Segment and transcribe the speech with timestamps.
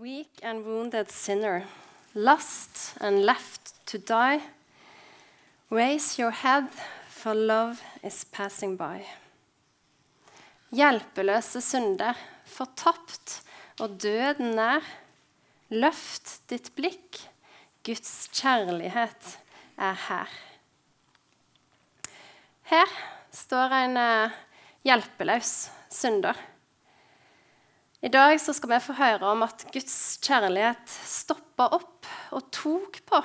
[0.00, 1.66] Weak and wounded sinner,
[2.14, 4.40] lost and left to die,
[5.68, 6.68] raise your head,
[7.10, 9.04] for love is passing by.
[10.72, 12.16] Hjelpeløse synder,
[12.48, 13.42] fortapt
[13.76, 14.80] og døden nær.
[15.68, 17.20] Løft ditt blikk,
[17.84, 19.34] Guds kjærlighet
[19.76, 20.32] er her.
[22.72, 22.96] Her
[23.36, 24.40] står en eh,
[24.88, 25.52] hjelpeløs
[25.92, 26.40] synder.
[28.00, 33.20] I dag skal vi få høre om at Guds kjærlighet stoppa opp og tok på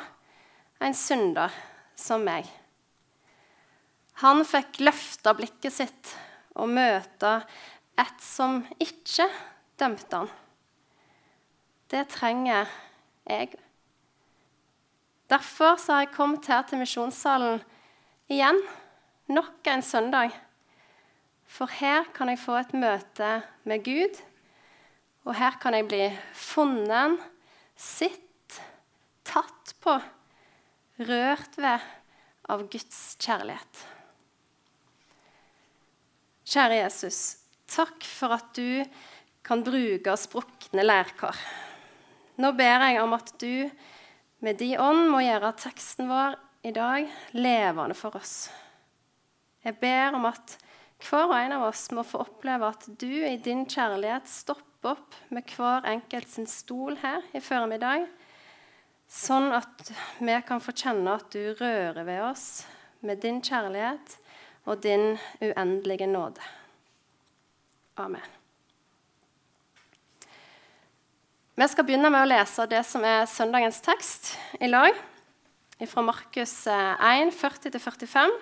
[0.84, 1.54] en synder
[1.96, 2.50] som meg.
[4.20, 6.12] Han fikk løfta blikket sitt
[6.60, 7.38] og møte
[8.04, 9.30] et som ikke
[9.80, 10.34] dømte han.
[11.88, 12.68] Det trenger
[13.32, 13.56] jeg.
[15.32, 17.64] Derfor har jeg kommet her til misjonssalen
[18.28, 18.60] igjen,
[19.32, 20.36] nok en søndag.
[21.48, 24.26] For her kan jeg få et møte med Gud
[25.26, 26.04] og her kan jeg bli
[26.38, 27.18] funnet,
[27.76, 28.60] sitt,
[29.26, 29.98] tatt på,
[31.10, 31.84] rørt ved
[32.48, 33.82] av Guds kjærlighet.
[36.46, 37.20] Kjære Jesus,
[37.68, 38.86] takk for at du
[39.46, 41.38] kan bruke sprukne lærkar.
[42.38, 43.66] Nå ber jeg om at du
[44.46, 48.52] med de ånd må gjøre teksten vår i dag levende for oss.
[49.66, 50.58] Jeg ber om at
[51.06, 55.16] hver og en av oss må få oppleve at du i din kjærlighet stopper opp
[55.34, 58.06] med hver enkelt sin stol her i formiddag,
[59.10, 62.46] sånn at vi kan få kjenne at du rører ved oss
[63.06, 64.16] med din kjærlighet
[64.66, 66.42] og din uendelige nåde.
[68.02, 68.24] Amen.
[71.56, 74.98] Vi skal begynne med å lese det som er søndagens tekst i lag,
[75.88, 78.34] fra Markus 1, 40-45.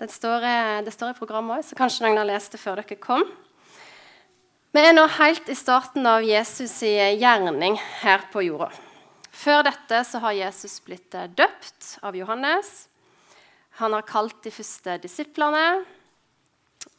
[0.00, 0.44] Det står,
[0.84, 3.24] det står i programmet òg, så kanskje noen har lest det før dere kom.
[4.70, 6.84] Vi er nå helt i starten av Jesus'
[7.18, 8.68] gjerning her på jorda.
[9.34, 12.68] Før dette så har Jesus blitt eh, døpt av Johannes.
[13.80, 15.64] Han har kalt de første disiplene.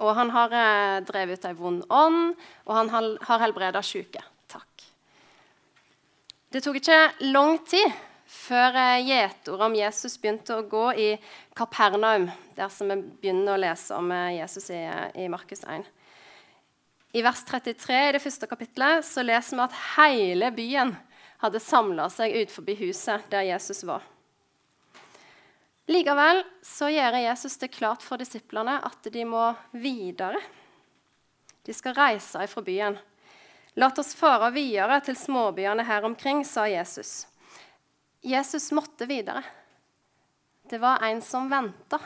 [0.03, 2.35] Og han har eh, drevet ut ei vond ånd,
[2.68, 2.91] og han
[3.23, 4.19] har helbreda syke.
[4.51, 4.84] Takk.
[6.51, 7.00] Det tok ikke
[7.31, 7.88] lang tid
[8.28, 11.09] før eh, gjetordet om Jesus begynte å gå i
[11.56, 12.28] Kapernaum,
[12.59, 14.84] der som vi begynner å lese om Jesus i,
[15.24, 15.88] i Markus 1.
[17.11, 20.94] I vers 33 i det første kapittelet så leser vi at hele byen
[21.41, 24.05] hadde samla seg utenfor huset der Jesus var.
[25.91, 30.39] Likevel så gjør Jesus det klart for disiplene at de må videre.
[31.66, 32.95] De skal reise fra byen.
[33.75, 37.25] La oss fare videre til småbyene her omkring, sa Jesus.
[38.21, 39.44] Jesus måtte videre.
[40.69, 42.00] Det var en som venta,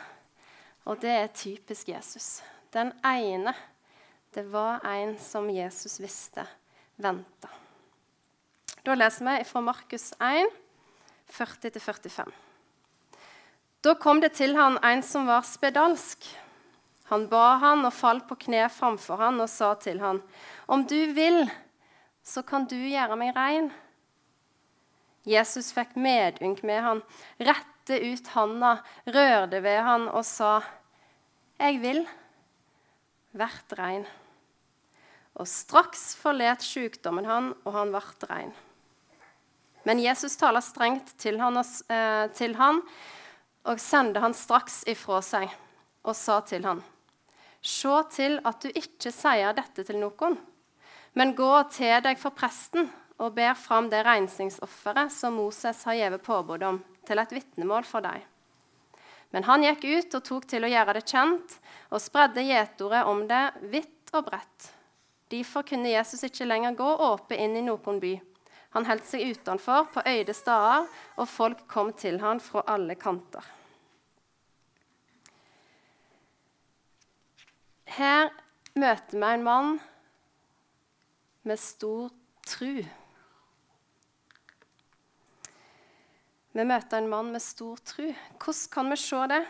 [0.86, 2.42] og det er typisk Jesus.
[2.74, 3.54] Den ene
[4.36, 6.44] det var en som Jesus visste
[6.96, 7.50] venta.
[8.84, 10.50] Da leser vi fra Markus 1,
[11.32, 12.34] 40-45.
[13.82, 16.28] Da kom det til han en som var spedalsk.
[17.14, 20.20] Han ba han og falt på kne framfor han og sa til han,
[20.68, 21.46] Om du vil,
[22.26, 23.72] så kan du gjøre meg rein.
[25.26, 27.02] Jesus fikk medynk med han,
[27.40, 28.76] rette ut handa,
[29.06, 30.60] rørte ved han og sa,
[31.62, 32.04] Jeg vil,
[33.32, 34.06] vert rein.
[35.36, 38.54] Og straks forlet sykdommen han, og han ble rein.
[39.86, 42.82] Men Jesus taler strengt til han, eh, til han,
[43.66, 45.52] og sendte han straks ifra seg
[46.06, 46.84] og sa til han,
[47.66, 50.38] Se til at du ikke sier dette til noen,
[51.18, 56.24] men gå til deg for presten og ber fram det rensingsofferet som Moses har gitt
[56.24, 58.22] påbud om, til et vitnemål for deg.
[59.34, 61.58] Men han gikk ut og tok til å gjøre det kjent,
[61.90, 64.75] og spredde gjetordet om det vidt og bredt.
[65.32, 68.14] Derfor kunne Jesus ikke lenger gå åpent inn i noen by.
[68.76, 73.46] Han holdt seg utenfor på øyde steder, og folk kom til han fra alle kanter.
[77.96, 78.30] Her
[78.76, 79.76] møter vi en mann
[81.48, 82.12] med stor
[82.46, 82.84] tru.
[86.56, 88.10] Vi møter en mann med stor tru.
[88.36, 89.46] Hvordan kan vi se det?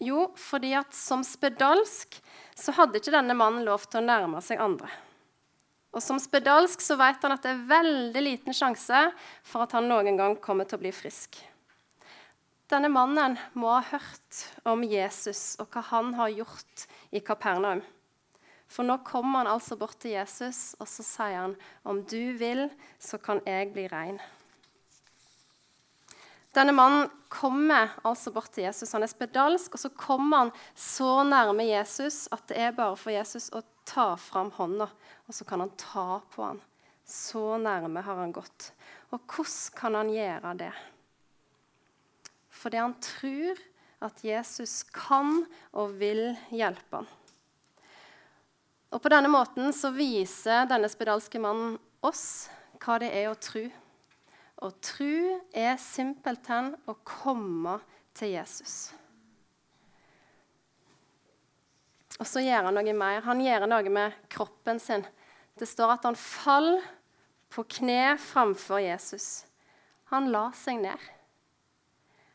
[0.00, 2.16] Jo, fordi at som spedalsk
[2.56, 4.88] så hadde ikke denne mannen lov til å nærme seg andre.
[5.90, 9.08] Og som spedalsk så vet han at det er veldig liten sjanse
[9.42, 11.36] for at han noen gang kommer til å bli frisk.
[12.70, 17.82] Denne mannen må ha hørt om Jesus og hva han har gjort i Kapernaum.
[18.70, 22.70] For nå kommer han altså bort til Jesus, og så sier han, 'Om du vil,
[22.98, 24.20] så kan jeg bli rein'.
[26.56, 28.90] Denne mannen kommer altså bort til Jesus.
[28.96, 33.14] Han er spedalsk, og så kommer han så nærme Jesus at det er bare for
[33.14, 34.88] Jesus å ta fram hånda,
[35.26, 36.60] og så kan han ta på han,
[37.06, 38.72] Så nærme har han gått.
[39.10, 40.72] Og hvordan kan han gjøre det?
[42.50, 43.58] Fordi han tror
[44.00, 47.08] at Jesus kan og vil hjelpe ham.
[48.90, 52.50] Og På denne måten så viser denne spedalske mannen oss
[52.82, 53.68] hva det er å tro.
[54.60, 57.78] Å tro er simpelthen å komme
[58.16, 58.90] til Jesus.
[62.20, 63.22] Og så gjør han noe mer.
[63.24, 65.06] Han gjør noe med kroppen sin.
[65.56, 66.84] Det står at han faller
[67.50, 69.46] på kne framfor Jesus.
[70.12, 71.08] Han la seg ned.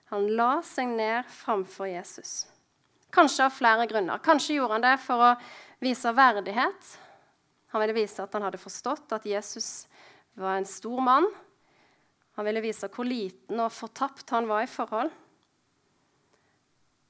[0.10, 2.46] Han la seg ned framfor Jesus.
[3.14, 4.20] Kanskje av flere grunner.
[4.26, 5.32] Kanskje gjorde han det for å
[5.84, 6.92] vise verdighet.
[7.74, 9.86] Han ville vise at han hadde forstått at Jesus
[10.40, 11.30] var en stor mann.
[12.36, 15.12] Han ville vise hvor liten og fortapt han var i forhold.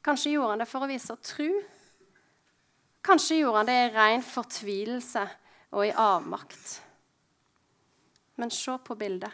[0.06, 1.50] Kanskje gjorde han det for å vise tru.
[3.06, 5.25] Kanskje gjorde han det i ren fortvilelse
[5.74, 6.75] og i avmakt.
[8.38, 9.33] Men se på bildet.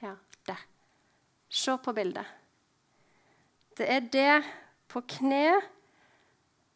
[0.00, 0.14] Ja,
[0.48, 0.64] der.
[1.48, 2.24] Se på bildet.
[3.76, 4.36] Det er det
[4.88, 5.58] på kne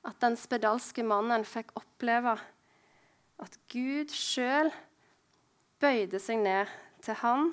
[0.05, 2.37] at den spedalske mannen fikk oppleve
[3.43, 4.71] at Gud sjøl
[5.83, 6.71] bøyde seg ned
[7.03, 7.51] til han,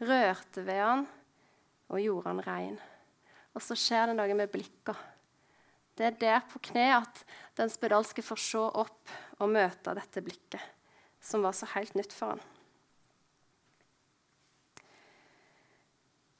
[0.00, 1.06] rørte ved han
[1.90, 2.76] og gjorde han rein.
[3.56, 4.94] Og så skjer det noe med blikka.
[5.98, 7.24] Det er der på kne at
[7.58, 9.10] den spedalske får se opp
[9.40, 10.62] og møte dette blikket,
[11.20, 12.44] som var så helt nytt for han.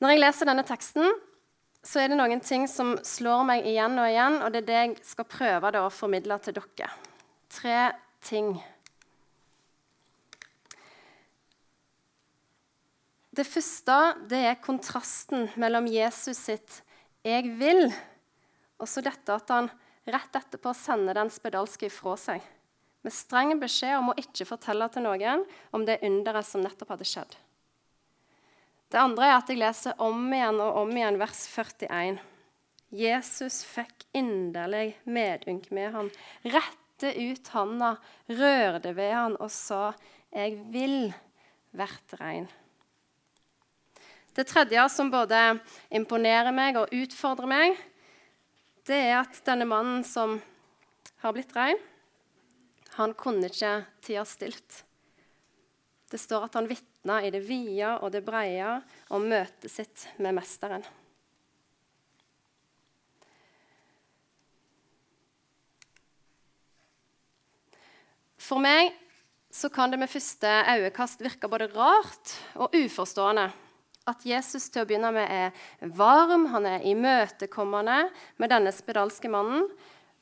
[0.01, 1.11] Når jeg leser denne teksten,
[1.85, 4.79] så er det noen ting som slår meg igjen og igjen, og det er det
[4.79, 6.89] jeg skal prøve å formidle til dere.
[7.53, 7.79] Tre
[8.25, 8.55] ting.
[13.31, 13.97] Det første
[14.31, 16.83] det er kontrasten mellom Jesus sitt
[17.23, 17.93] 'jeg vil'
[18.81, 19.71] og så dette at han
[20.09, 22.41] rett etterpå sender den spedalske ifra seg
[23.03, 25.45] med streng beskjed om å ikke fortelle til noen
[25.77, 27.37] om det underet som nettopp hadde skjedd.
[28.91, 32.19] Det andre er at jeg leser om igjen og om igjen vers 41.
[32.91, 36.09] Jesus fikk inderlig medynk med han,
[36.43, 37.93] rette ut handa,
[38.27, 39.95] rørte ved han og sa,
[40.35, 41.15] 'Jeg vil
[41.71, 42.51] hvert rein'.
[44.35, 45.39] Det tredje som både
[45.91, 47.79] imponerer meg og utfordrer meg,
[48.87, 50.39] det er at denne mannen som
[51.21, 51.79] har blitt rein,
[52.97, 54.85] han kunne ikke tida stilt.
[56.11, 58.79] Det står at han vitna i det vide og det breie
[59.15, 60.83] om møtet sitt med Mesteren.
[68.41, 68.91] For meg
[69.55, 73.51] så kan det med første øyekast virke både rart og uforstående
[74.09, 77.99] at Jesus til å begynne med er varm, han er imøtekommende
[78.41, 79.69] med denne spedalske mannen,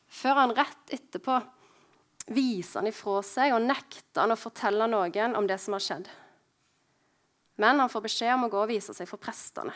[0.08, 1.38] før han rett etterpå
[2.34, 6.08] viser han ifra seg og nekter han å fortelle noen om det som har skjedd.
[7.58, 9.72] Men han får beskjed om å gå og vise seg for prestene.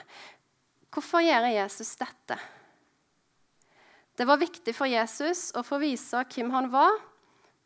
[0.92, 2.36] Hvorfor gjør Jesus dette?
[4.12, 6.92] Det var viktig for Jesus å få vise hvem han var,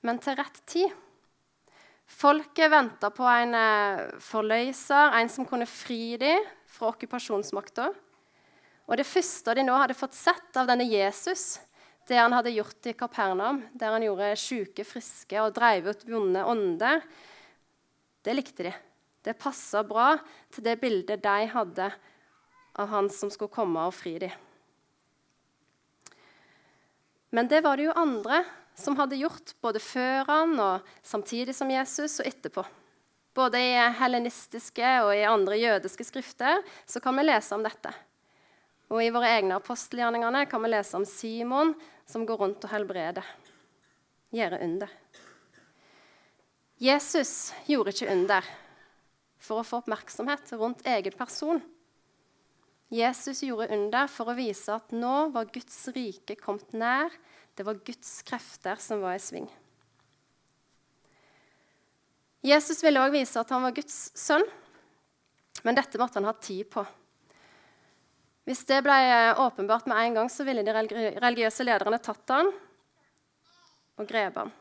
[0.07, 0.93] men til rett tid.
[2.07, 7.91] Folket venta på en eh, forløser, en som kunne fri dem fra okkupasjonsmakta.
[8.87, 11.59] Og det første de nå hadde fått sett av denne Jesus,
[12.07, 16.45] det han hadde gjort i Kapernaum, der han gjorde sjuke friske og dreiv ut vonde
[16.47, 17.03] ånder,
[18.23, 18.75] det likte de.
[19.27, 20.13] Det passa bra
[20.55, 21.89] til det bildet de hadde
[22.79, 24.35] av han som skulle komme og fri dem.
[27.35, 28.45] Men det var det jo andre
[28.77, 32.65] som hadde gjort, både før han og samtidig som Jesus og etterpå.
[33.37, 37.93] Både i helenistiske og i andre jødiske skrifter så kan vi lese om dette.
[38.93, 41.75] Og I våre egne apostelgjerningene kan vi lese om Simon
[42.07, 43.27] som går rundt og helbreder.
[44.37, 44.93] Gjøre under.
[46.79, 48.47] Jesus gjorde ikke under
[49.41, 51.61] for å få oppmerksomhet rundt egen person.
[52.93, 57.11] Jesus gjorde under for å vise at nå var Guds rike kommet nær.
[57.57, 59.47] Det var Guds krefter som var i sving.
[62.45, 64.45] Jesus ville òg vise at han var Guds sønn,
[65.65, 66.85] men dette måtte han ha tid på.
[68.47, 68.95] Hvis det ble
[69.43, 70.77] åpenbart med en gang, så ville de
[71.19, 72.53] religiøse lederne tatt han
[73.97, 74.55] og grepet han.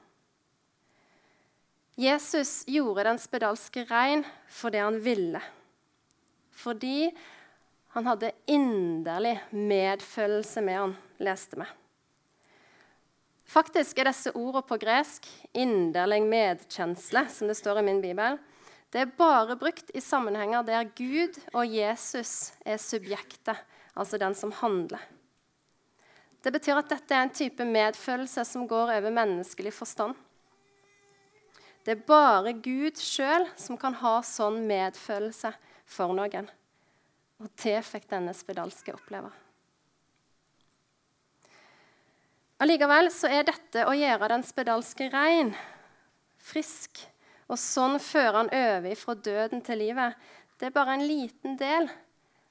[2.00, 5.44] Jesus gjorde den spedalske rein fordi han ville.
[6.56, 7.12] Fordi
[7.96, 11.68] han hadde inderlig medfølelse med han, leste vi.
[13.46, 18.40] Faktisk er disse ordene på gresk 'inderlig medkjensle', som det står i min bibel.
[18.92, 23.58] Det er bare brukt i sammenhenger der Gud og Jesus er subjektet
[23.96, 25.00] altså den som handler.
[26.42, 30.14] Det betyr at dette er en type medfølelse som går over menneskelig forstand.
[31.86, 35.54] Det er bare Gud sjøl som kan ha sånn medfølelse
[35.86, 36.50] for noen.
[37.42, 39.32] Og det fikk denne spedalske oppleve.
[42.64, 45.52] Allikevel så er dette å gjøre den spedalske rein,
[46.40, 47.02] frisk,
[47.52, 50.16] og sånn føre han over fra døden til livet,
[50.56, 51.90] det er bare en liten del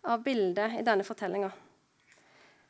[0.05, 1.49] av bildet i denne fortellinga.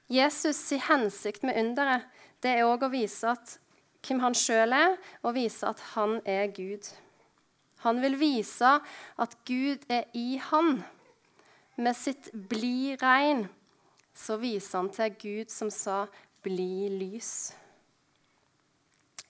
[0.06, 2.06] Jesus' si hensikt med underet
[2.44, 3.56] det er òg å vise at
[4.04, 6.86] hvem han sjøl er, og vise at han er Gud.
[7.82, 8.76] Han vil vise
[9.20, 10.84] at Gud er i han.
[11.76, 13.48] Med sitt 'bli rein'
[14.14, 16.06] så viser han til Gud som sa
[16.44, 17.54] 'bli lys'.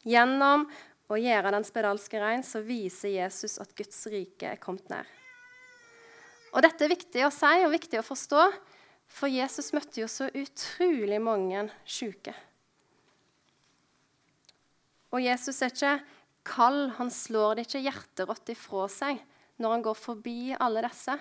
[0.04, 0.66] Gjennom
[1.09, 5.09] å gjøre den spedalske rein så viser Jesus at Guds rike er kommet nær.
[6.54, 8.42] Og Dette er viktig å si og viktig å forstå,
[9.11, 12.35] for Jesus møtte jo så utrolig mange syke.
[15.14, 15.94] Og Jesus er ikke
[16.44, 19.21] kald, han slår det ikke hjerterått ifra seg
[19.62, 21.14] når han går forbi alle disse.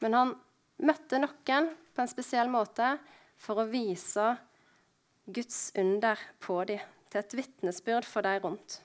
[0.00, 0.32] Men han
[0.82, 2.94] møtte noen på en spesiell måte
[3.42, 4.32] for å vise
[5.26, 8.78] Guds under på dem, til et vitnesbyrd for de rundt.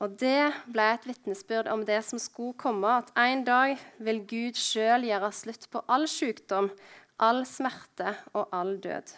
[0.00, 4.56] Og det ble et vitnesbyrd om det som skulle komme, at en dag vil Gud
[4.56, 6.70] sjøl gjøre slutt på all sykdom,
[7.20, 9.12] all smerte og all død.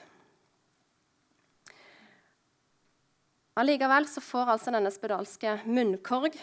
[3.63, 6.35] Allikevel så får altså denne spedalske munnkorg.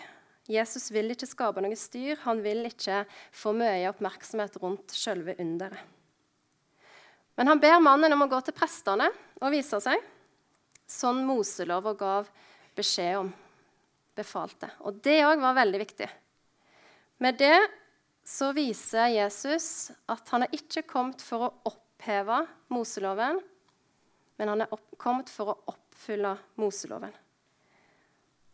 [0.49, 2.17] Jesus vil ikke skape noe styr.
[2.25, 3.03] Han vil ikke
[3.35, 5.81] få mye oppmerksomhet rundt selve underet.
[7.39, 9.05] Men han ber mannen om å gå til prestene
[9.39, 10.01] og vise seg,
[10.89, 12.27] sånn Moselova gav
[12.75, 13.29] beskjed om
[14.17, 14.67] befalte.
[14.83, 16.09] Og det òg var veldig viktig.
[17.23, 17.55] Med det
[18.27, 22.41] så viser Jesus at han er ikke kommet for å oppheve
[22.75, 23.39] Moseloven,
[24.39, 27.15] men han er kommet for å oppfylle Moseloven.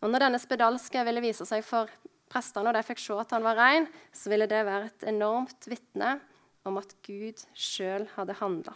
[0.03, 1.91] Og når denne spedalske ville vise seg for
[2.31, 5.69] prestene, og de fikk se at han var rein, så ville det være et enormt
[5.71, 6.17] vitne
[6.65, 8.73] om at Gud sjøl hadde handla.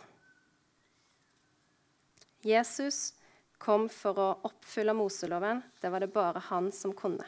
[2.45, 3.13] Jesus
[3.59, 5.61] kom for å oppfylle Moseloven.
[5.81, 7.25] Det var det bare han som kunne.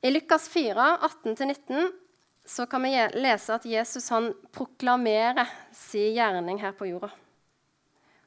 [0.00, 1.92] I Lukas 4, 18-19
[2.46, 7.10] så kan vi lese at Jesus han proklamerer sin gjerning her på jorda.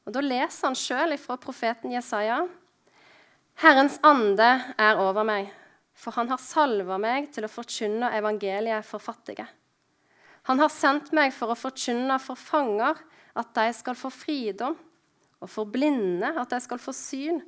[0.10, 2.40] Og Da leser han sjøl fra profeten Jesaja.
[3.62, 4.48] Herrens ande
[4.82, 5.52] er over meg,
[5.94, 9.46] for han har salva meg til å forkynne evangeliet for fattige.
[10.50, 12.98] Han har sendt meg for å forkynne for fanger
[13.38, 14.74] at de skal få fridom,
[15.46, 17.44] og for blinde at de skal få syn,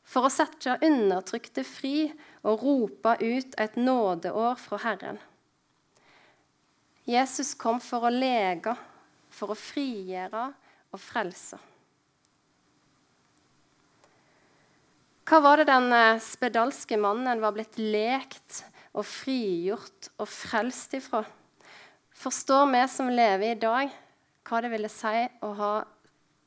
[0.00, 2.06] for å sette undertrykte fri
[2.40, 5.20] og rope ut et nådeår fra Herren.
[7.04, 8.72] Jesus kom for å lege,
[9.28, 10.48] for å frigjøre
[10.96, 11.60] og frelse.
[15.30, 21.20] Hva var det den eh, spedalske mannen var blitt lekt og frigjort og frelst ifra?
[22.18, 23.92] Forstår vi som lever i dag,
[24.50, 25.70] hva det ville si å ha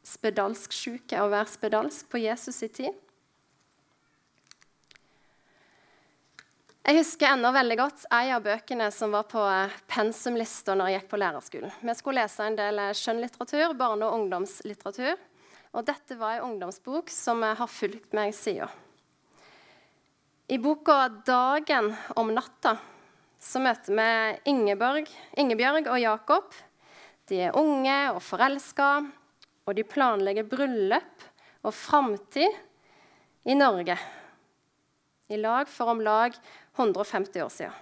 [0.04, 3.00] spedalsk syke, og være spedalsk på Jesus' i tid.
[6.84, 11.00] Jeg husker ennå veldig godt en av bøkene som var på eh, pensumlista når jeg
[11.00, 11.78] gikk på lærerskolen.
[11.80, 15.16] Vi skulle lese en del eh, skjønnlitteratur, barne- og ungdomslitteratur.
[15.74, 18.70] Og dette var en ungdomsbok som har fulgt meg siden.
[20.48, 22.78] I boka 'Dagen om natta'
[23.40, 26.54] så møter vi Ingebjørg, Ingebjørg og Jakob
[27.32, 28.90] de er unge og forelska,
[29.64, 31.24] og de planlegger bryllup
[31.64, 32.52] og framtid
[33.48, 33.96] i Norge.
[35.32, 36.36] I lag for om lag
[36.76, 37.80] 150 år siden.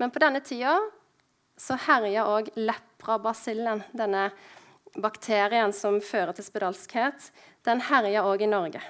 [0.00, 0.78] Men på denne tida
[1.60, 4.30] så herja òg leprabasillen, denne
[4.98, 7.30] bakterien som fører til spedalskhet,
[7.66, 8.82] den herjer òg i Norge.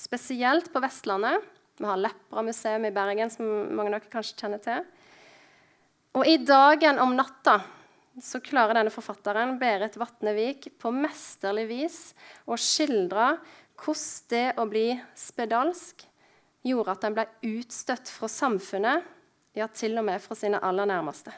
[0.00, 1.44] Spesielt på Vestlandet.
[1.80, 4.84] Vi har Lepramuseum i Bergen, som mange av dere kanskje kjenner til.
[6.18, 7.60] Og i dagen om natta
[8.20, 11.98] så klarer denne forfatteren, Berit Vatnevik, på mesterlig vis
[12.44, 13.36] å skildre
[13.80, 16.04] hvordan det å bli spedalsk
[16.66, 19.06] gjorde at en ble utstøtt fra samfunnet,
[19.56, 21.32] ja, til og med fra sine aller nærmeste.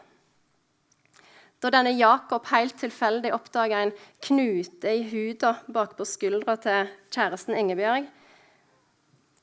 [1.63, 3.93] Da denne Jakob helt tilfeldig oppdaga en
[4.27, 8.09] knute i huda bakpå skuldra til kjæresten Ingebjørg,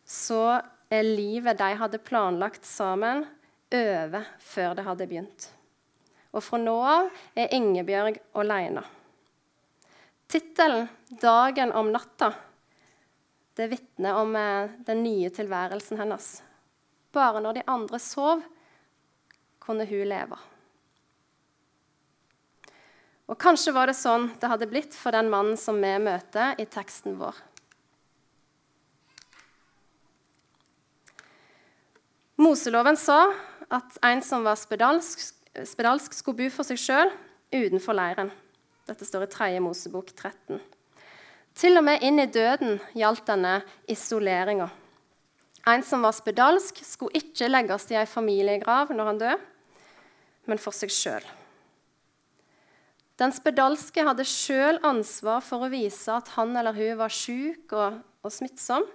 [0.03, 0.59] så
[0.91, 3.23] er livet de hadde planlagt sammen,
[3.69, 5.47] over før det hadde begynt.
[6.33, 8.83] Og fra nå av er Ingebjørg aleine.
[10.29, 10.89] Tittelen
[11.21, 12.33] 'Dagen om natta'
[13.59, 16.27] det vitner om eh, den nye tilværelsen hennes.
[17.11, 18.43] Bare når de andre sov,
[19.59, 20.37] kunne hun leve.
[23.29, 26.65] Og kanskje var det sånn det hadde blitt for den mannen som vi møter i
[26.65, 27.37] teksten vår.
[32.39, 33.27] Moseloven sa
[33.69, 35.21] at en som var spedalsk,
[35.67, 37.11] spedalsk skulle bo for seg sjøl
[37.53, 38.31] utenfor leiren.
[38.89, 39.49] Dette står i 3.
[39.61, 40.57] Mosebok 13.
[41.59, 43.59] Til og med inn i døden gjaldt denne
[43.91, 44.69] isoleringa.
[45.69, 49.37] En som var spedalsk, skulle ikke legges i ei familiegrav når han døde,
[50.49, 51.27] men for seg sjøl.
[53.19, 57.97] Den spedalske hadde sjøl ansvar for å vise at han eller hun var sjuk og,
[58.23, 58.85] og, smittsom.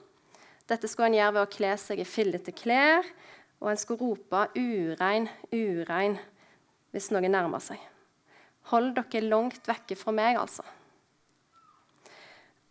[0.64, 3.04] Dette skulle han gjøre ved å kle seg i fillete klær,
[3.60, 6.16] og en skulle rope 'urein, urein'
[6.94, 7.76] hvis noen nærma seg.
[8.72, 10.64] Hold dere langt vekke fra meg, altså.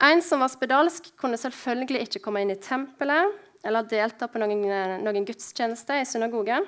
[0.01, 3.29] En som var spedalsk, kunne selvfølgelig ikke komme inn i tempelet
[3.63, 4.65] eller delta på noen,
[5.05, 6.65] noen gudstjeneste i synagogen.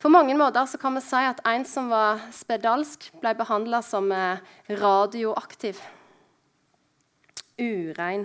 [0.00, 4.06] På mange måter så kan vi si at en som var spedalsk, ble behandla som
[4.16, 4.40] eh,
[4.80, 5.76] radioaktiv.
[7.60, 8.24] Urein,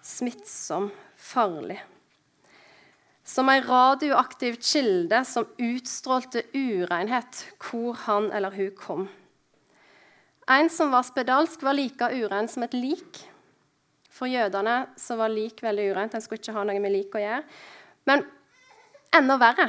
[0.00, 0.88] smittsom,
[1.20, 1.76] farlig.
[3.28, 9.04] Som en radioaktiv kilde som utstrålte urenhet hvor han eller hun kom.
[10.48, 13.20] En som var spedalsk, var like urein som et lik.
[14.08, 16.16] For jødene så var lik veldig ureint.
[16.16, 17.44] En skulle ikke ha noe med lik å gjøre.
[18.08, 18.24] Men
[19.20, 19.68] enda verre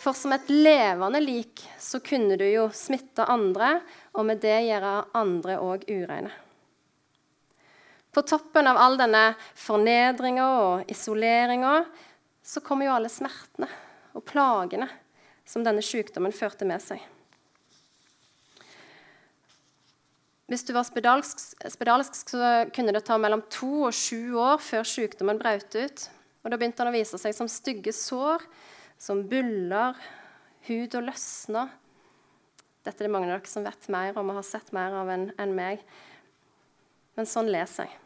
[0.00, 3.80] for som et levende lik så kunne du jo smitte andre,
[4.16, 6.32] og med det gjøre andre òg ureine.
[8.10, 11.84] På toppen av all denne fornedringa og isoleringa
[12.42, 13.68] så kommer jo alle smertene
[14.16, 14.88] og plagene
[15.46, 16.98] som denne sykdommen førte med seg.
[20.50, 24.88] Hvis du var spedalsk, spedalsk, så kunne det ta mellom to og sju år før
[24.88, 26.08] sykdommen brøt ut.
[26.42, 28.42] Og Da begynte den å vise seg som stygge sår
[29.00, 29.96] som buller,
[30.70, 31.70] og løsner.
[32.84, 35.08] Dette er det mange av dere som vet mer om og har sett mer av
[35.10, 35.80] enn en meg.
[37.16, 37.96] Men sånn leser jeg.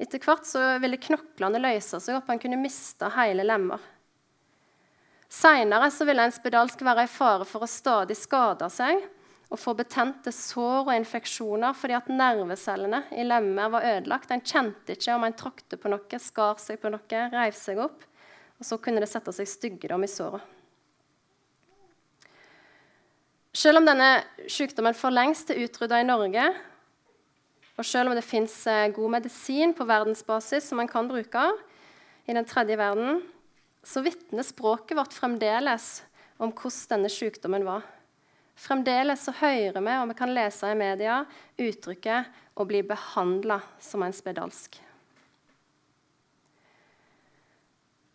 [0.00, 3.80] Etter hvert så ville knoklene løse seg opp, han kunne miste hele lemmer.
[5.30, 9.02] Seinere ville en spedalsk være i fare for å stadig skade seg
[9.50, 14.30] og få betente sår og infeksjoner fordi at nervecellene i lemmer var ødelagt.
[14.30, 18.06] En kjente ikke om en tråkte på noe, skar seg på noe, reiv seg opp.
[18.60, 20.44] Og så kunne det sette seg styggedom i såret.
[23.56, 26.44] Selv om denne sykdommen for lengst er utrydda i Norge,
[27.80, 31.46] og selv om det fins eh, god medisin på verdensbasis som man kan bruke
[32.28, 33.22] i den tredje verden,
[33.82, 36.02] så vitner språket vårt fremdeles
[36.36, 37.88] om hvordan denne sykdommen var.
[38.60, 41.24] Fremdeles så hører vi, og vi kan lese i media,
[41.56, 44.89] uttrykket 'å bli behandla som en spedalsk'.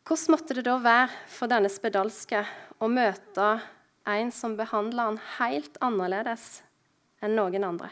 [0.05, 2.43] Hvordan måtte det da være for denne spedalske
[2.77, 3.45] å møte
[4.05, 6.43] en som behandla han helt annerledes
[7.25, 7.89] enn noen andre?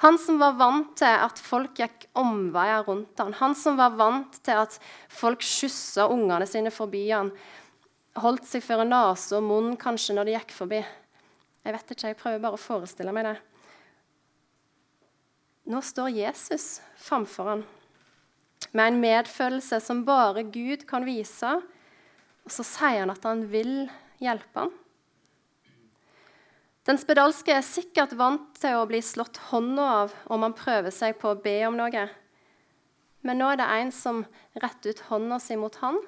[0.00, 3.36] Han som var vant til at folk gikk omveier rundt han.
[3.36, 4.78] Han som var vant til at
[5.12, 7.30] folk skyssa ungene sine forbi han.
[8.16, 10.80] Holdt seg for nese og munn kanskje når de gikk forbi.
[10.80, 13.38] Jeg vet ikke, jeg prøver bare å forestille meg det.
[15.72, 17.68] Nå står Jesus framfor han
[18.72, 21.56] med en medfølelse som bare Gud kan vise.
[22.46, 23.86] Og så sier han at han vil
[24.22, 24.74] hjelpe ham.
[26.86, 31.16] Den spedalske er sikkert vant til å bli slått hånda av om han prøver seg
[31.18, 32.04] på å be om noe.
[33.26, 34.22] Men nå er det en som
[34.54, 35.98] retter ut hånda si mot han.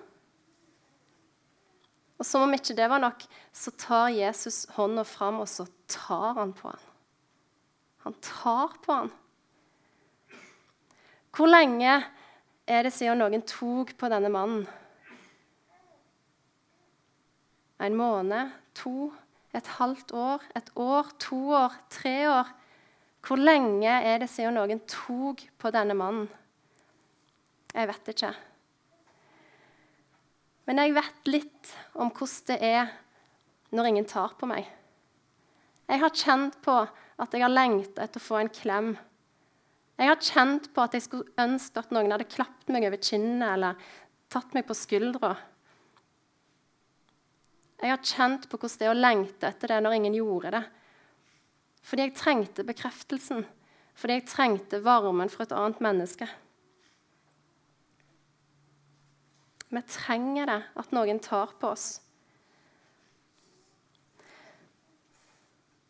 [2.18, 6.38] Og som om ikke det var nok, så tar Jesus hånda fram, og så tar
[6.38, 6.86] han på han.
[8.06, 9.10] Han tar på han.
[11.34, 12.00] Hvor lenge
[12.68, 14.66] er det siden noen tok på denne mannen.
[17.80, 19.10] En måned, to,
[19.54, 22.50] et halvt år, et år, to år, tre år.
[23.24, 26.28] Hvor lenge er det siden noen tok på denne mannen?
[27.72, 28.32] Jeg vet ikke.
[30.68, 32.90] Men jeg vet litt om hvordan det er
[33.72, 34.66] når ingen tar på meg.
[35.88, 38.90] Jeg har kjent på at jeg har lengta etter å få en klem
[39.98, 43.48] jeg har kjent på at jeg skulle ønske at noen hadde klapt meg over kinnet
[43.50, 43.88] eller
[44.30, 45.32] tatt meg på skuldra.
[47.82, 50.64] Jeg har kjent på hvordan det er å lengte etter det når ingen gjorde det.
[51.88, 53.42] Fordi jeg trengte bekreftelsen,
[53.98, 56.28] fordi jeg trengte varmen fra et annet menneske.
[59.68, 61.88] Vi trenger det, at noen tar på oss.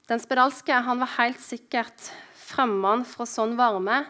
[0.09, 2.09] Den spedalske han var helt sikkert
[2.49, 4.03] fremme han fra sånn varme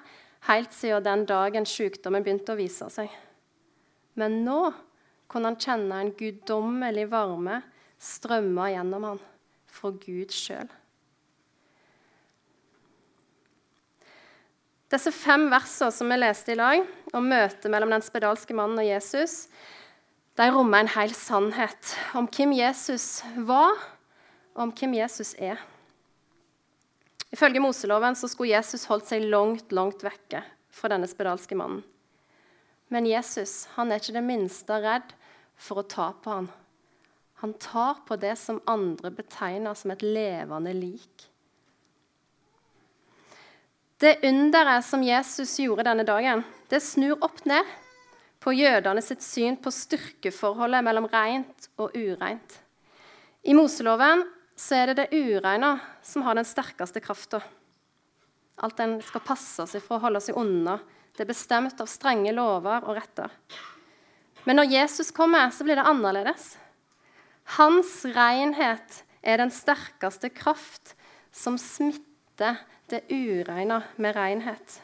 [0.48, 3.10] helt siden den dagen sykdommen begynte å vise seg.
[4.18, 4.70] Men nå
[5.28, 7.60] kunne han kjenne en guddommelig varme
[8.00, 9.22] strømme gjennom han,
[9.68, 10.70] fra Gud sjøl.
[14.88, 16.80] Disse fem versene som vi leste i lag,
[17.12, 19.42] om møtet mellom den spedalske mannen og Jesus,
[20.38, 23.74] de rommer en hel sannhet om hvem Jesus var,
[24.54, 25.60] og om hvem Jesus er.
[27.30, 31.82] Ifølge Moseloven så skulle Jesus holdt seg langt, langt vekke fra denne spedalske mannen.
[32.88, 35.12] Men Jesus han er ikke det minste redd
[35.60, 36.48] for å ta på han.
[37.42, 41.26] Han tar på det som andre betegner som et levende lik.
[43.98, 47.66] Det underet som Jesus gjorde denne dagen, det snur opp ned
[48.42, 52.58] på jødene sitt syn på styrkeforholdet mellom rent og ureint.
[53.42, 54.22] I Moseloven
[54.58, 57.40] så er det det ureine som har den sterkeste krafta.
[58.58, 60.80] Alt en skal passe seg for å holde seg unna.
[61.14, 63.30] Det er bestemt av strenge lover og retter.
[64.46, 66.56] Men når Jesus kommer, så blir det annerledes.
[67.58, 70.94] Hans renhet er den sterkeste kraft
[71.34, 72.58] som smitter
[72.90, 74.80] det ureine med renhet.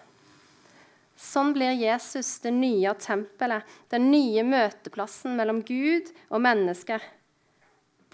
[1.19, 7.03] Sånn blir Jesus det nye tempelet, den nye møteplassen mellom Gud og mennesker.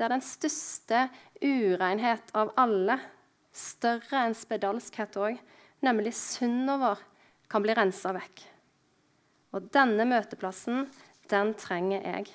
[0.00, 1.00] Det er den største
[1.44, 2.94] urenhet av alle,
[3.52, 5.36] større enn spedalskhet òg,
[5.84, 7.02] nemlig synden vår,
[7.52, 8.40] kan bli rensa vekk.
[9.52, 10.86] Og denne møteplassen,
[11.28, 12.32] den trenger jeg.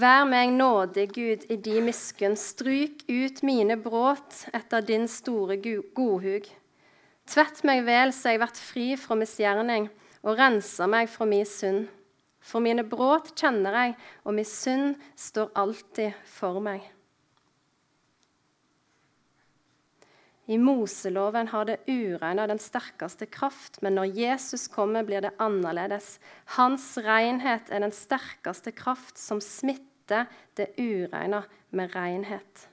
[0.00, 2.40] Vær meg nådig, Gud, i di miskunn.
[2.40, 6.54] Stryk ut mine bråt etter din store godhug.
[7.28, 9.88] Tvett meg vel så jeg vert fri fra misgjerning,
[10.24, 11.86] og renser meg fra min synd.
[12.44, 16.84] For mine brudd kjenner jeg, og min synd står alltid for meg.
[20.44, 26.18] I Moseloven har det ureine den sterkeste kraft, men når Jesus kommer, blir det annerledes.
[26.58, 30.28] Hans renhet er den sterkeste kraft som smitter
[30.60, 32.68] det ureine med renhet.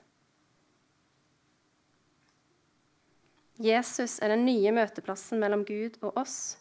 [3.62, 6.56] Jesus er den nye møteplassen mellom Gud og oss.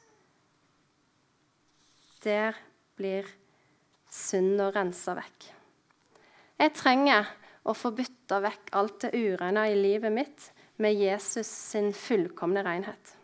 [2.21, 2.57] Der
[2.99, 3.25] blir
[4.11, 5.47] synda rensa vekk.
[6.61, 7.31] Jeg trenger
[7.65, 13.15] å få bytta vekk alt det ureine i livet mitt med Jesus sin fullkomne renhet.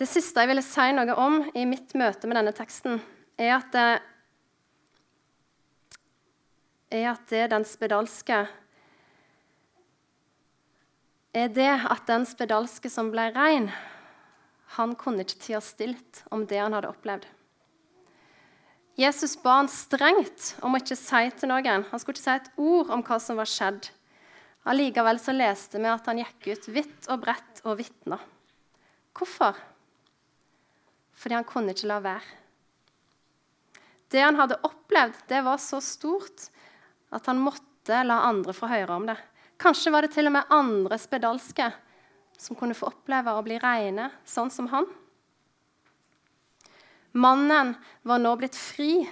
[0.00, 3.00] Det siste jeg ville si noe om i mitt møte med denne teksten,
[3.40, 3.88] er at det,
[7.00, 8.38] er at det den spedalske
[11.36, 13.70] er det at den spedalske som ble rein,
[14.76, 17.26] han kunne ikke tie stilt om det han hadde opplevd.
[19.00, 21.86] Jesus ba han strengt om å ikke si til noen.
[21.88, 23.88] Han skulle ikke si et ord om hva som var skjedd.
[24.68, 28.18] Allikevel så leste vi at han gikk ut vidt og bredt og vitna.
[29.16, 29.56] Hvorfor?
[31.16, 32.36] Fordi han kunne ikke la være.
[34.10, 36.48] Det han hadde opplevd, det var så stort
[37.14, 39.16] at han måtte la andre få høre om det.
[39.60, 41.66] Kanskje var det til og med andre spedalske
[42.40, 44.86] som kunne få oppleve å bli reine, sånn som han.
[47.12, 47.74] Mannen
[48.06, 49.02] var nå blitt fri,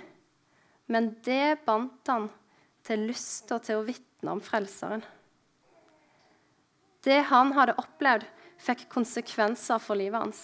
[0.89, 2.31] men det bandt han
[2.87, 5.03] til lysta til å vitne om Frelseren.
[7.05, 8.25] Det han hadde opplevd,
[8.59, 10.41] fikk konsekvenser for livet hans.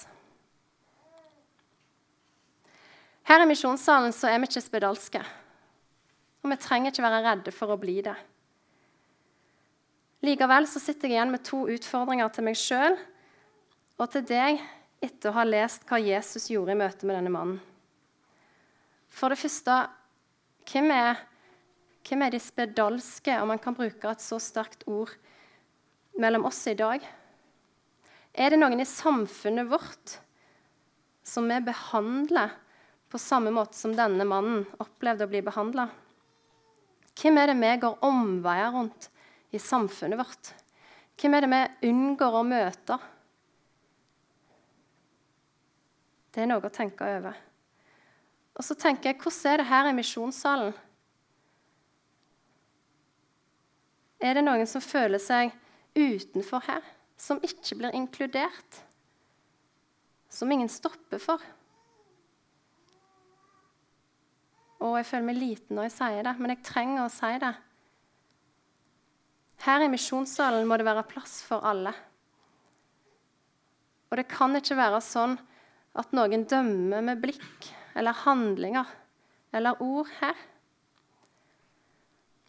[3.24, 5.24] Her i misjonssalen så er vi ikke spedalske.
[6.44, 8.14] Og vi trenger ikke være redde for å bli det.
[10.24, 12.96] Likevel så sitter jeg igjen med to utfordringer til meg sjøl
[14.00, 14.62] og til deg
[15.04, 17.58] etter å ha lest hva Jesus gjorde i møte med denne mannen.
[19.12, 19.76] For det første,
[20.70, 21.20] hvem er,
[22.08, 25.12] hvem er de spedalske, om man kan bruke et så sterkt ord,
[26.18, 27.04] mellom oss i dag?
[28.34, 30.18] Er det noen i samfunnet vårt
[31.24, 32.56] som vi behandler
[33.12, 35.86] på samme måte som denne mannen opplevde å bli behandla?
[37.14, 39.10] Hvem er det vi går omveier rundt
[39.54, 40.52] i samfunnet vårt?
[41.20, 42.98] Hvem er det vi unngår å møte?
[46.34, 47.36] Det er noe å tenke over.
[48.54, 50.74] Og så tenker jeg, hvordan er det her i misjonssalen?
[54.24, 55.52] Er det noen som føler seg
[55.94, 56.82] utenfor her,
[57.20, 58.80] som ikke blir inkludert?
[60.32, 61.42] Som ingen stopper for?
[64.84, 67.52] Og jeg føler meg liten når jeg sier det, men jeg trenger å si det.
[69.64, 71.94] Her i misjonssalen må det være plass for alle.
[74.12, 75.38] Og det kan ikke være sånn
[75.98, 78.90] at noen dømmer med blikk eller handlinger
[79.54, 80.34] eller ord her.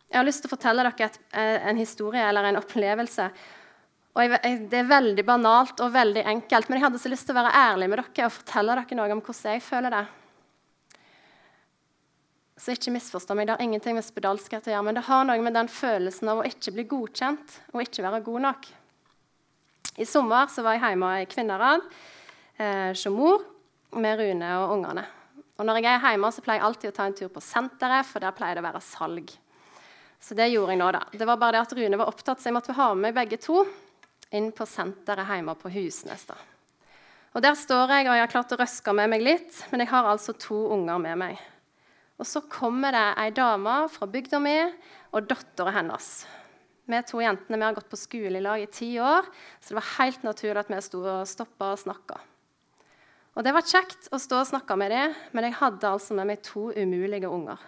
[0.09, 3.29] Jeg har lyst til å fortelle dere et, eh, en historie eller en opplevelse
[4.15, 7.35] jeg, jeg, Det er veldig banalt og veldig enkelt, men jeg hadde så lyst til
[7.35, 10.05] å være ærlig med dere og fortelle dere noe om hvordan jeg føler det.
[12.55, 15.41] Så ikke misforstå meg, Det har ingenting med spedalskhet å gjøre, men det har noe
[15.43, 18.69] med den følelsen av å ikke bli godkjent og ikke være god nok.
[19.97, 21.83] I sommer så var jeg hjemme i Kvinnerad
[22.57, 23.43] eh, som mor
[23.95, 25.05] med Rune og ungene.
[25.55, 28.07] Og når jeg er hjemme, så pleier jeg alltid å ta en tur på senteret,
[28.07, 29.31] for der pleier det å være salg.
[30.19, 31.03] Så det gjorde jeg nå, da.
[31.11, 33.39] Det var bare det at Rune var opptatt, så jeg måtte ha med meg begge
[33.39, 33.61] to
[34.35, 36.27] inn på senteret hjemme på Husnes.
[36.27, 36.35] da.
[37.35, 39.91] Og Der står jeg, og jeg har klart å røske med meg litt, men jeg
[39.91, 41.39] har altså to unger med meg.
[42.15, 44.55] Og så kommer det ei dame fra bygda mi
[45.11, 46.25] og dattera hennes.
[46.85, 49.25] Vi to jentene vi har gått på skole i lag i ti år,
[49.59, 52.19] så det var helt naturlig at vi sto og stoppa og snakka.
[53.35, 56.29] Og det var kjekt å stå og snakke med dem, men jeg hadde altså med
[56.29, 57.59] meg to umulige unger.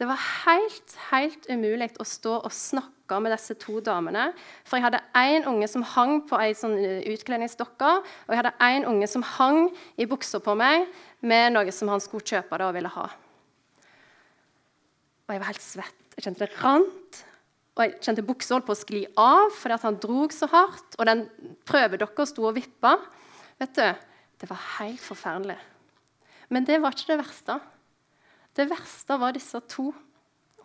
[0.00, 4.30] Det var helt, helt umulig å stå og snakke med disse to damene.
[4.64, 8.54] For jeg hadde én unge som hang på ei sånn eh, utkledningsdokke, og jeg hadde
[8.64, 9.66] én unge som hang
[10.00, 10.86] i buksa på meg
[11.20, 13.10] med noe som han skulle kjøpe og ville ha.
[15.30, 16.06] Og jeg var helt svett.
[16.16, 17.18] Jeg kjente det rant.
[17.78, 20.96] Og jeg kjente buksa holdt på å skli av fordi han drog så hardt.
[20.98, 21.22] Og den
[21.70, 22.96] prøvedokka sto og vippa.
[23.62, 24.08] Vet du,
[24.40, 25.58] Det var helt forferdelig.
[26.48, 27.58] Men det var ikke det verste.
[28.56, 29.92] Det verste var disse to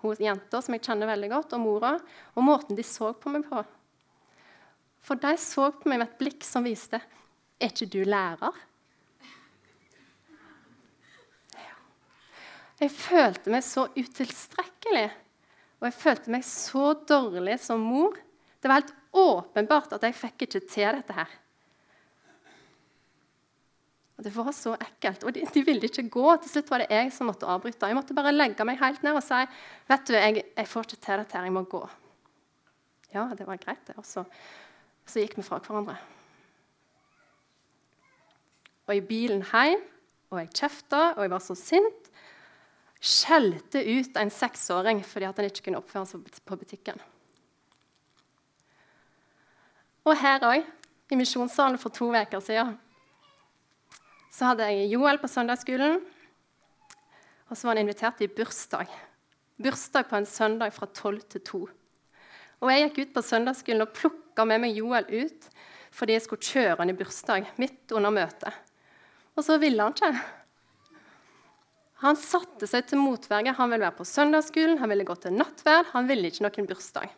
[0.02, 1.92] hun jenta som jeg kjenner veldig godt, og mora,
[2.34, 3.62] og måten de så på meg på.
[5.06, 7.02] For de så på meg med et blikk som viste
[7.62, 8.56] Er ikke du lærer?
[12.82, 15.08] Jeg følte meg så utilstrekkelig,
[15.80, 18.18] og jeg følte meg så dårlig som mor.
[18.60, 21.36] Det var helt åpenbart at jeg fikk ikke til dette her.
[24.16, 25.24] Og Det var så ekkelt.
[25.28, 26.26] Og de, de, ville ikke gå.
[26.40, 27.88] Til slutt var det jeg som måtte avbryte.
[27.92, 29.42] Jeg måtte bare legge meg helt ned og si
[29.90, 31.82] vet du, jeg, jeg får ikke til dette her, jeg må gå.
[33.16, 33.98] Ja, det var greit, det.
[34.00, 34.24] Og så,
[35.08, 35.98] så gikk vi fra hverandre.
[38.88, 39.84] Og i bilen hjem,
[40.32, 42.05] og jeg kjefta, og jeg var så sint
[43.06, 46.98] skjelte ut en seksåring fordi han ikke kunne oppføre seg på butikken.
[50.06, 50.66] Og her òg,
[51.14, 52.74] i misjonssalen for to uker siden,
[54.34, 56.00] så hadde jeg Joel på søndagsskolen.
[57.46, 58.90] Og så var han invitert i bursdag.
[59.62, 61.62] Bursdag på en søndag fra 12 til 2.
[62.66, 65.52] Og jeg gikk ut på søndagsskolen og plukka med meg Joel ut
[65.96, 68.52] fordi jeg skulle kjøre han i bursdag midt under møtet.
[69.38, 70.12] Og så ville han ikke.
[72.04, 73.54] Han satte seg til motverge.
[73.56, 75.94] Han ville være på søndagsskolen, han ville gå til nattverd.
[75.94, 77.14] Han ville ikke noen bursdag.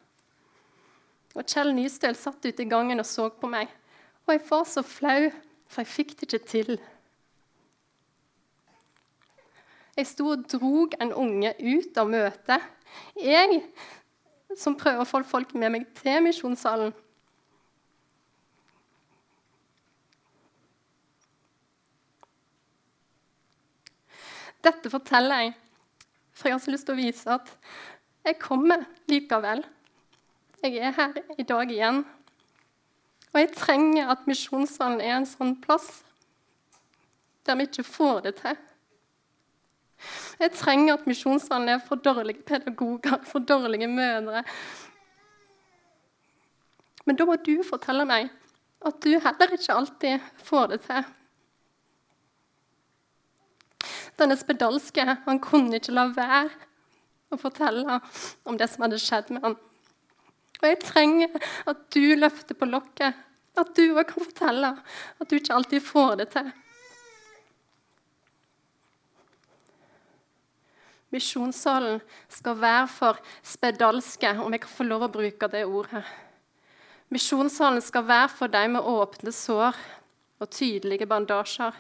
[1.37, 3.71] Og Kjell Nystøl satt ute i gangen og så på meg.
[4.25, 5.29] Og jeg var så flau,
[5.69, 6.71] for jeg fikk det ikke til.
[9.97, 12.65] Jeg sto og drog en unge ut av møtet.
[13.17, 13.63] Jeg
[14.57, 16.93] som prøver å få folk med meg til misjonssalen.
[24.65, 25.54] Dette forteller jeg,
[26.34, 27.52] for jeg har så lyst til å vise at
[28.28, 29.63] jeg kommer likevel.
[30.63, 32.02] Jeg er her i dag igjen.
[33.34, 36.02] Og jeg trenger at Misjonssalen er en sånn plass
[37.48, 38.58] der vi ikke får det til.
[40.41, 44.43] Jeg trenger at Misjonssalen er for dårlige pedagoger, for dårlige mødre.
[47.06, 48.28] Men da må du fortelle meg
[48.86, 51.08] at du heller ikke alltid får det til.
[54.17, 56.49] Denne spedalske han kunne ikke la være
[57.34, 57.99] å fortelle
[58.47, 59.58] om det som hadde skjedd med han.
[60.58, 63.17] Og jeg trenger at du løfter på lokket,
[63.58, 64.71] at du òg kan fortelle
[65.21, 66.49] at du ikke alltid får det til.
[71.13, 76.03] Misjonssalen skal være for spedalske, om jeg kan få lov å bruke det ordet.
[77.13, 79.77] Misjonssalen skal være for deg med åpne sår
[80.43, 81.71] og tydelige bandasjer.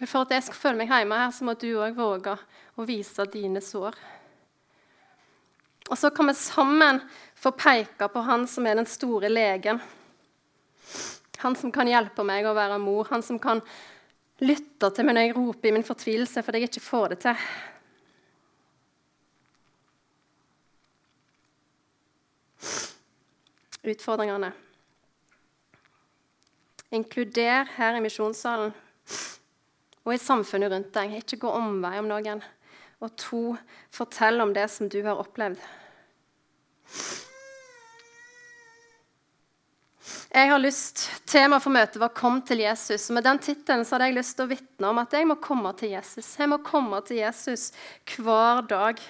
[0.00, 2.32] Men for at jeg skal føle meg hjemme her, så må du òg våge
[2.80, 3.98] å vise dine sår.
[5.90, 7.02] Og så kan vi sammen
[7.36, 9.80] få peke på han som er den store legen.
[11.44, 13.10] Han som kan hjelpe meg å være mor.
[13.12, 13.60] Han som kan
[14.40, 17.46] lytte til meg når jeg roper i min fortvilelse fordi jeg ikke får det til.
[23.92, 24.54] Utfordringene.
[26.96, 28.72] Inkluder her i misjonssalen
[30.06, 31.18] og i samfunnet rundt deg.
[31.20, 32.42] Ikke gå omvei om noen.
[33.00, 33.42] Og to,
[33.94, 35.60] fortell om det som du har opplevd.
[40.30, 43.10] Jeg har lyst, Temaet for møtet var 'Kom til Jesus'.
[43.10, 45.72] og Med den tittelen hadde jeg lyst til å vitne om at jeg må komme
[45.76, 46.38] til Jesus.
[46.38, 47.72] Jeg må komme til Jesus
[48.16, 49.00] hver dag.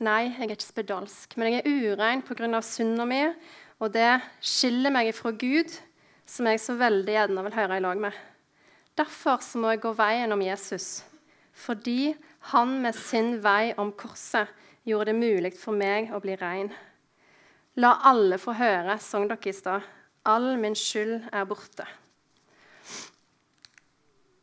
[0.00, 2.60] Nei, jeg er ikke spedalsk, men jeg er urein pga.
[2.60, 3.34] synda mi,
[3.80, 5.80] og det skiller meg fra Gud,
[6.30, 8.18] som jeg så veldig gjerne vil høre i lag med.
[8.98, 11.02] Derfor må jeg gå veien om Jesus,
[11.56, 12.12] fordi
[12.52, 14.50] han med sin vei om korset
[14.86, 16.70] gjorde det mulig for meg å bli rein.
[17.80, 19.86] La alle få høre, sang dere i stad.
[20.28, 21.86] All min skyld er borte.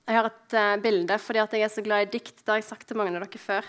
[0.07, 2.39] Jeg har et uh, bilde fordi jeg er så glad i dikt.
[2.39, 3.67] Det har jeg sagt til mange av dere før.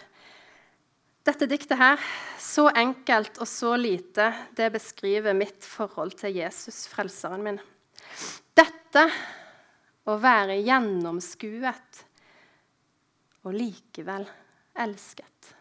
[1.26, 1.98] Dette diktet her,
[2.40, 7.58] så enkelt og så lite, det beskriver mitt forhold til Jesus, frelseren min.
[8.58, 9.04] Dette
[10.08, 12.04] å være gjennomskuet
[13.44, 14.26] og likevel
[14.78, 15.54] elsket.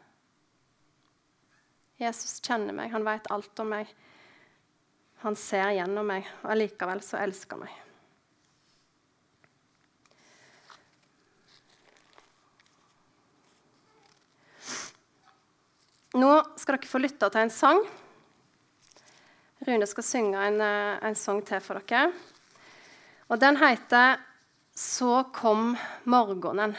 [1.98, 3.89] Jesus kjenner meg, han vet alt om meg.
[5.26, 7.84] Han ser gjennom meg, og allikevel så elsker han meg.
[16.17, 17.82] Nå skal dere få lytte til en sang.
[19.67, 22.13] Rune skal synge en, eh, en sang til for dere.
[23.29, 24.17] Og den heter
[24.75, 26.75] 'Så kom morgenen'.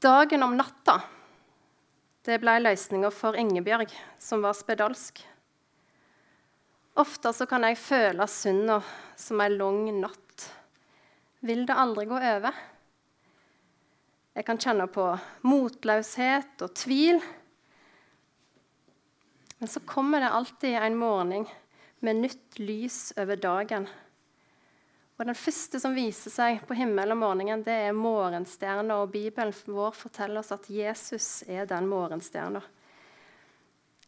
[0.00, 1.02] Dagen om natta
[2.26, 5.20] det ble løsninga for Ingebjørg, som var spedalsk.
[6.98, 8.80] Ofte så kan jeg føle synda
[9.16, 10.46] som ei lang natt.
[11.46, 12.52] Vil det aldri gå over?
[14.34, 15.04] Jeg kan kjenne på
[15.46, 17.20] motløshet og tvil.
[19.60, 21.46] Men så kommer det alltid en morgen
[22.06, 23.88] med nytt lys over dagen.
[25.16, 29.00] Og Den første som viser seg på himmelen om morgenen, det er morgenstjerna.
[29.00, 32.60] Og Bibelen vår forteller oss at Jesus er den morgenstjerna.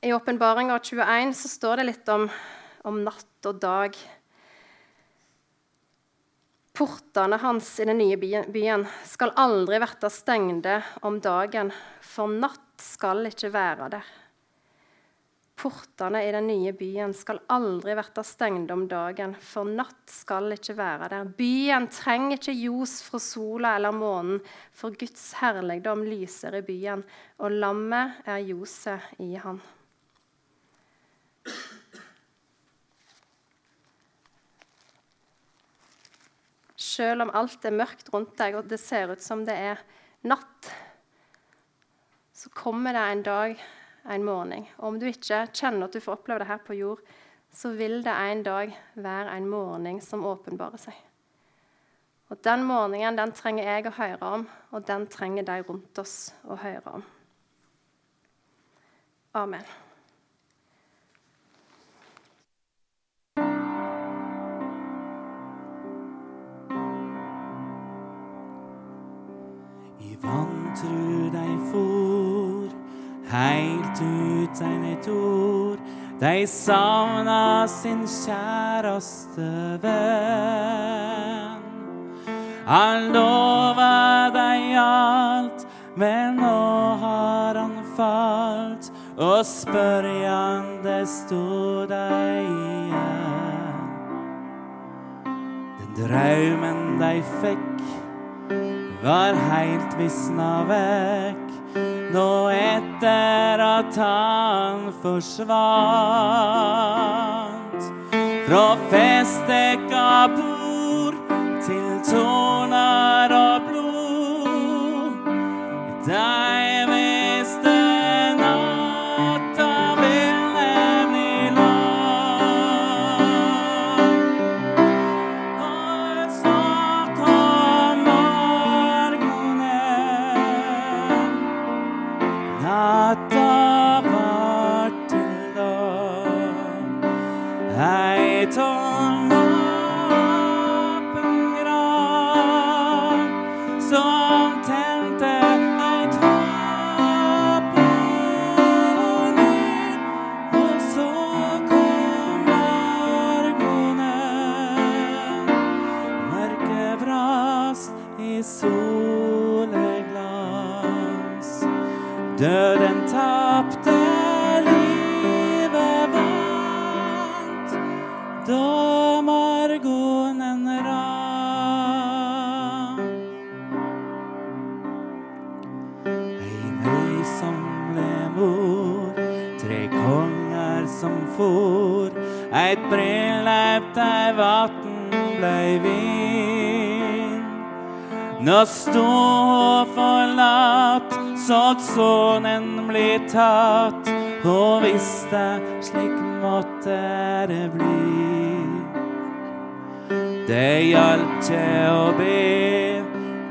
[0.05, 2.29] I Åpenbaringa 21 så står det litt om,
[2.87, 3.97] om natt og dag.
[6.79, 11.73] Portene hans i den nye byen skal aldri være stengde om dagen,
[12.05, 14.13] for natt skal ikke være der.
[15.59, 20.77] Portene i den nye byen skal aldri verta stengde om dagen, for natt skal ikke
[20.79, 21.33] være der.
[21.39, 24.39] Byen trenger ikke ljos fra sola eller månen,
[24.71, 27.03] for Guds herligdom lyser i byen,
[27.43, 29.59] og lammet er ljoset i han.
[36.79, 39.83] Selv om alt er mørkt rundt deg, og det ser ut som det er
[40.27, 40.71] natt,
[42.39, 43.67] så kommer det en dag,
[44.09, 44.67] en morgen.
[44.79, 47.03] Og om du ikke kjenner at du får oppleve det her på jord,
[47.53, 51.05] så vil det en dag være en morgen som åpenbarer seg.
[52.29, 56.17] Og Den morgenen den trenger jeg å høre om, og den trenger de rundt oss
[56.45, 57.05] å høre om.
[59.35, 59.65] Amen.
[70.01, 72.28] I vantru deg for,
[73.31, 75.79] heilt uten et ord.
[76.21, 81.63] De savna sin kjæreste venn.
[82.67, 93.89] Han lova dei alt, men nå har han falt, og spørjande stod dei igjen.
[95.79, 97.85] Den draumen dei fikk
[99.03, 101.48] var heilt visna vekk
[102.13, 105.49] nå etter at han forsvant.
[108.49, 111.19] Fra festdekka bord
[111.67, 112.58] til tårner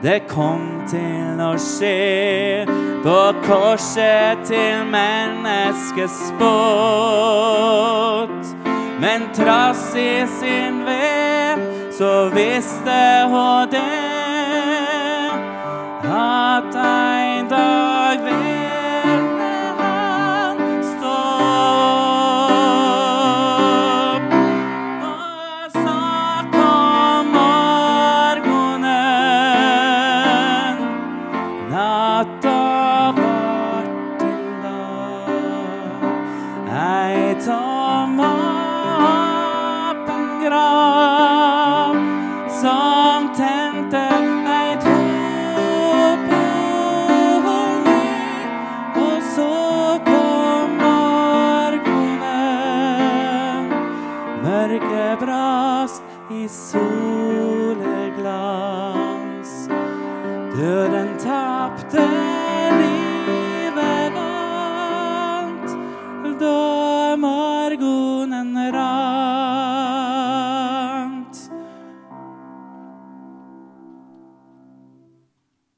[0.08, 2.64] Det kom til å skje
[3.04, 6.48] på korset til menneskets båt.
[9.04, 11.60] Men trass i sin ved
[11.92, 13.84] så visste hun det.